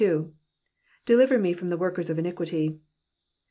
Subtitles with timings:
[0.01, 0.33] '^
[1.05, 2.79] Deliver me from the workers of iniquity.